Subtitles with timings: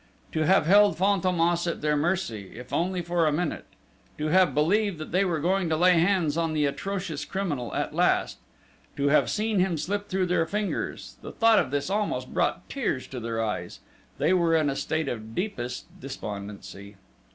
[0.31, 3.67] To have held Fantômas at their mercy, if only for a minute;
[4.17, 7.93] to have believed that they were going to lay hands on the atrocious criminal, at
[7.93, 8.39] last;
[8.97, 13.05] to have seen him slip through their fingers the thought of this almost brought tears
[13.09, 13.79] to their eyes:
[14.17, 16.95] they were in a state of the deepest despondency.